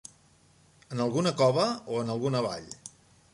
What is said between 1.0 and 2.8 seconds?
alguna cova o alguna vall.